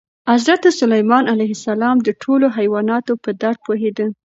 حضرت 0.31 0.63
سلیمان 0.79 1.23
علیه 1.33 1.51
السلام 1.57 1.97
د 2.01 2.09
ټولو 2.21 2.45
حیواناتو 2.57 3.13
په 3.23 3.29
درد 3.41 3.57
پوهېده. 3.65 4.05